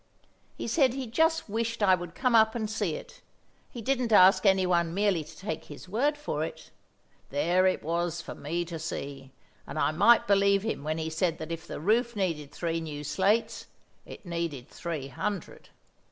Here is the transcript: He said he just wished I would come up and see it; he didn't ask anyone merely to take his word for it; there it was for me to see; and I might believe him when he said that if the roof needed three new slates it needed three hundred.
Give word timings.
He 0.55 0.67
said 0.67 0.95
he 0.95 1.05
just 1.05 1.47
wished 1.47 1.83
I 1.83 1.93
would 1.93 2.15
come 2.15 2.33
up 2.33 2.55
and 2.55 2.67
see 2.67 2.95
it; 2.95 3.21
he 3.69 3.83
didn't 3.83 4.11
ask 4.11 4.47
anyone 4.47 4.95
merely 4.95 5.23
to 5.23 5.37
take 5.37 5.65
his 5.65 5.87
word 5.87 6.17
for 6.17 6.43
it; 6.43 6.71
there 7.29 7.67
it 7.67 7.83
was 7.83 8.19
for 8.19 8.33
me 8.33 8.65
to 8.65 8.79
see; 8.79 9.31
and 9.67 9.77
I 9.77 9.91
might 9.91 10.25
believe 10.25 10.63
him 10.63 10.83
when 10.83 10.97
he 10.97 11.11
said 11.11 11.37
that 11.37 11.51
if 11.51 11.67
the 11.67 11.79
roof 11.79 12.15
needed 12.15 12.51
three 12.51 12.81
new 12.81 13.03
slates 13.03 13.67
it 14.03 14.25
needed 14.25 14.67
three 14.69 15.09
hundred. 15.09 15.69